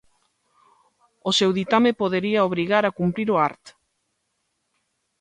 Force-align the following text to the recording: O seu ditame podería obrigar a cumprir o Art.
O 1.29 1.31
seu 1.39 1.51
ditame 1.59 1.91
podería 2.01 2.45
obrigar 2.49 2.83
a 2.85 2.95
cumprir 2.99 3.27
o 3.33 3.37
Art. 3.49 3.63